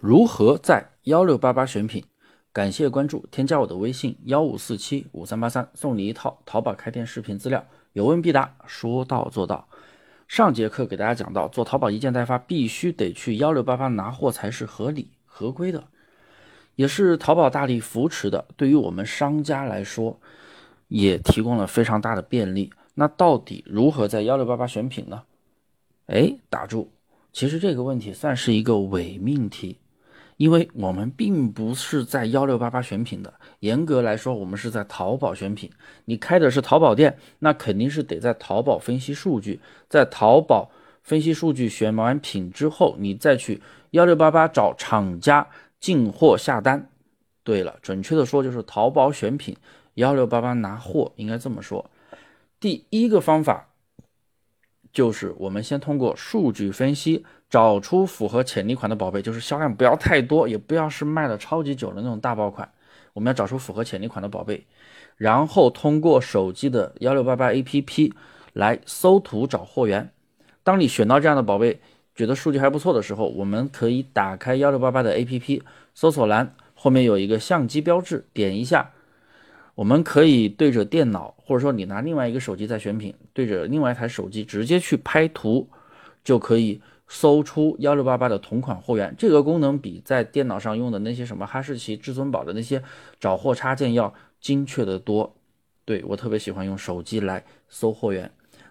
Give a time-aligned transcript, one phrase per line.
[0.00, 2.04] 如何在幺六八八选品？
[2.52, 9.68] 感谢关注，添加我的微信幺五四七五三八三，送你一套淘宝开店视频资料，有问必答，说到做到。
[10.28, 15.88] 上节课给大家讲到，做淘宝一件代发必须得去幺六八八拿货才是合理合规的，
[16.76, 18.46] 也是淘宝大力扶持的。
[18.56, 20.20] 对于我们商家来说，
[20.86, 22.72] 也提供了非常大的便利。
[22.94, 25.24] 那到底如何在幺六八八选品呢？
[26.06, 26.92] 哎，打住。
[27.30, 29.78] 其实这个问题算是一个伪命题，
[30.38, 33.34] 因为我们并不是在幺六八八选品的。
[33.58, 35.70] 严格来说，我们是在淘宝选品。
[36.06, 40.70] 你开的是淘宝店，那肯定是得在淘宝分析数据，在淘宝
[41.02, 45.46] 分析数据选完品之后，你再去幺六八八找厂家
[45.78, 46.88] 进货下单。
[47.44, 49.56] 对了，准确的说就是淘宝选品，
[49.94, 51.90] 幺六八八拿货，应该这么说。
[52.58, 53.67] 第一个方法。
[54.98, 62.68] 就是我们先通过数据分析找出符合潜力款的宝贝，就是销量不要太多，也不要是卖的超级久的那种大爆款。
[63.12, 64.66] 我们要找出符合潜力款的宝贝，
[65.16, 68.12] 然后通过手机的幺六八八 APP
[68.54, 70.10] 来搜图找货源。
[70.64, 71.78] 当你选到这样的宝贝，
[72.16, 75.62] 觉得数据还不错的时候，我们可以打开幺六八八的 APP
[75.94, 78.90] 搜索栏，后面有一个相机标志，点一下。
[79.76, 85.68] 我们可以对着电脑，或者说你拿另外一个手机在选品，对着另外一台手机直接去拍图，
[86.24, 89.14] 就可以搜出幺六八八的同款货源。
[89.16, 92.82] 这个功能比在电脑上用的那些什么哈士奇、至尊宝的那些
[93.20, 95.36] 找货插件要精确的多。
[95.84, 98.28] 对我特别喜欢用手机来搜货源。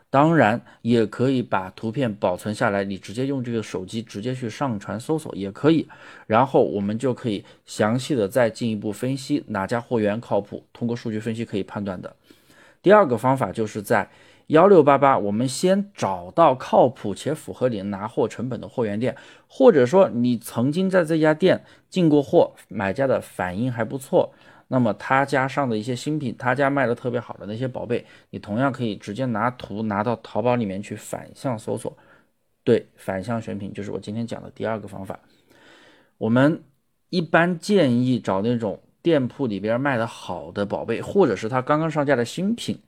[0.09, 5.87] 当然也可以把图片保存下来，你直接用这个手机直接去上传搜索也可以，
[6.25, 12.13] 然后我们就可以详细的再进一步分析哪家货源靠谱，通过数据分析可以判断的。
[12.83, 14.07] 第二个方法就是在
[14.47, 19.15] 幺六八八，我们先找到靠谱且符合你拿货成本的货源店，
[19.47, 24.33] 或者说你曾经在这家店进过货，买家的反应还不错。
[24.69, 31.97] 那么他家上的一些新品，他家卖的特别好的那些宝贝，你同样可以直接拿图拿到淘宝里面去反向搜索，
[32.63, 35.19] 对，反向选品就是我今天讲的第二个方法。
[36.17, 36.63] 我们
[37.09, 42.79] 一般建议找那种店铺里边卖的好的宝贝，或者是他刚刚上架的新品，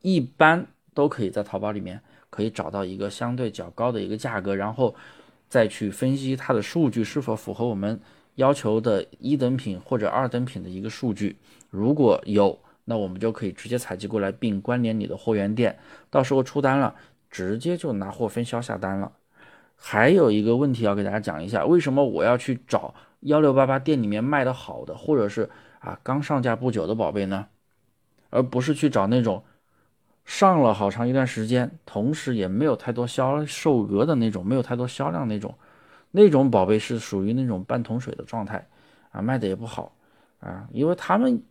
[0.00, 0.66] 一般
[0.96, 4.92] 都可以在淘宝里面可以找到一个相对较高的一个价格，然后
[5.48, 8.00] 再去分析它的数据是否符合我们。
[8.36, 11.38] 要求的一等品或者二等品的一个数据，
[11.70, 15.78] 如果有，那我们就可以直接采集过来，并关联你的货源店，
[16.10, 16.94] 到时候出单了，
[17.30, 19.10] 直接就拿货分销下单了。
[19.74, 25.48] 还有一个问题要给大家讲一下，为什么我要去找幺六八八店里面卖的好的，或者是
[25.78, 27.46] 啊刚上架不久的宝贝呢？
[28.28, 29.42] 而不是去找那种
[30.26, 35.54] 上了好长一段时间，同时也没有太多销售额的那种，没有太多销量那种。
[36.10, 38.66] 那种宝贝是属于那种半桶水的状态，
[39.12, 39.92] 啊，卖的也不好，
[40.40, 41.42] 啊，因为他们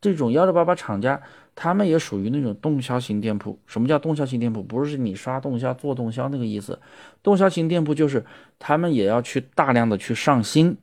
[0.00, 1.20] 这种幺六八八厂家，
[1.54, 3.58] 他们也属于那种动销型店铺。
[3.66, 4.62] 什么叫动销型店铺？
[4.62, 6.80] 不是你刷动销做动销那个意思。
[7.22, 8.24] 动销型店铺就是
[8.58, 10.76] 他们也要去大量的去上新，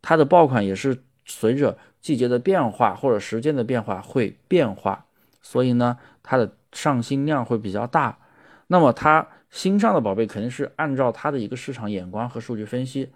[0.00, 5.06] 它的爆款也是随着季节的变化或者时间的变化会变化，
[5.42, 8.18] 所以呢，它的上新量会比较大。
[8.66, 9.26] 那么它。
[9.48, 13.10] 新上的宝贝肯定是按照他的一个市场眼光和数据分析，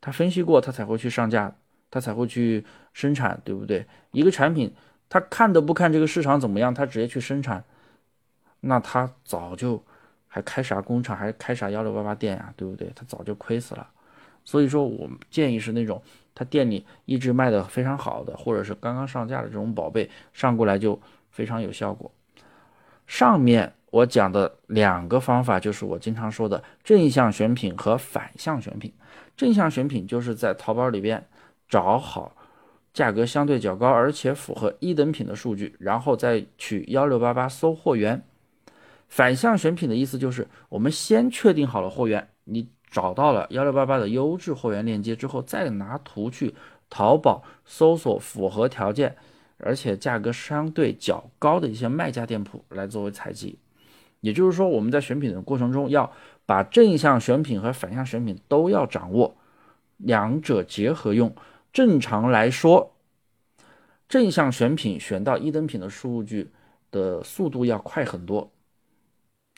[0.00, 1.56] 他分析过，他才会去上架，
[1.90, 3.84] 他才会去生产，对不对？
[4.12, 4.72] 一个产品，
[5.08, 7.64] 他看都不看这个市场怎么样，他直接去生产，
[8.60, 9.82] 那他早就
[10.28, 12.92] 还开啥工厂，还开啥幺六八八店呀，对不对？
[12.94, 13.88] 他早就亏死了。
[14.44, 16.00] 所以说，我们建议是那种
[16.32, 21.00] 他店里一直卖的非常好的，或者是刚刚上架的这种宝贝，上过来就
[21.38, 22.10] 非常有效果。
[23.06, 23.72] 上面。
[23.90, 28.92] 我讲的两个方法就是我经常说的正向选品和反向选品。
[29.34, 31.26] 正向选品就是在淘宝里边
[31.66, 32.36] 找好
[32.92, 38.22] 价格相对较高而且符合一等品的数据，然后再去幺六八八搜货源。
[39.08, 46.54] 反向选品的意思就是我们先确定好了货源，你找到了幺六八八的优质货源链接之后，再拿图去
[46.90, 49.16] 淘宝搜索符合条件
[49.58, 53.58] 而且价格相对较高的一些卖家店铺来作为采集。
[54.20, 56.12] 也就是说，我们在选品的过程中，要
[56.44, 59.36] 把正向选品和反向选品都要掌握，
[59.96, 61.32] 两者结合用。
[61.72, 62.96] 正常来说，
[64.08, 66.50] 正向选品选到一等品的数据
[66.90, 68.50] 的速度要快很多，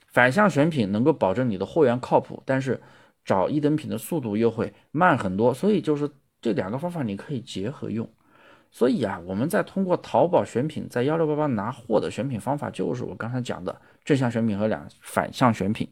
[0.09, 2.83] 反向选品能够保证你的货源靠谱，但是
[3.25, 5.55] 找一等品的速度又会慢很多。
[5.55, 6.11] 所以就是
[6.43, 8.07] 这两个方法你可以结合用。
[8.71, 15.89] 所以啊，我们在通过淘宝选品，在幺六八八拿货的选品方法，就是我刚才讲的正向选品和两反向选品。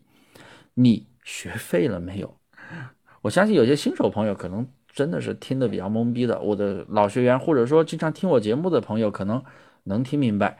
[0.74, 2.36] 你学废了没有？
[3.22, 9.42] 我相信有些新手朋友可能真的是听得比较懵逼的，我的老学员或者说经常听我节目的朋友可能
[9.84, 10.58] 能听明白。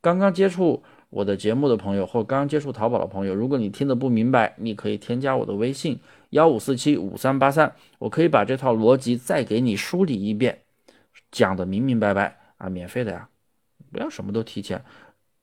[0.00, 6.00] 刚刚接触我的节目的朋友或刚接触淘宝的朋友，如果你听得不明白，你可以添加我的微信
[6.30, 10.58] 幺五四七五三八三，我可以把这套逻辑再给你梳理一遍，
[11.30, 13.28] 讲的明明白白啊，免费的呀，
[13.92, 14.84] 不要什么都提前。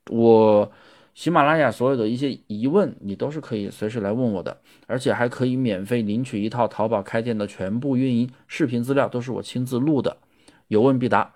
[0.10, 0.72] 我
[1.14, 10.18] 喜马拉雅所有的一些疑问，你都是可以随时来问我的，而且还可以免费领取一套淘宝开店的全部运营视频资料，都是我亲自录的，
[10.68, 11.34] 有问必答。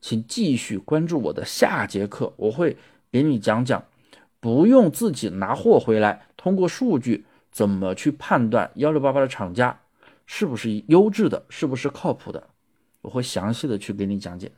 [0.00, 2.76] 请继续关注我的下节课，我会
[3.10, 3.84] 给你讲讲，
[4.38, 9.80] 不用自己拿货回来，通过数据怎么去判断幺六八八的厂家
[10.24, 12.48] 是不是优质的，是不是靠谱的，
[13.02, 14.52] 我会详细的去给你讲解。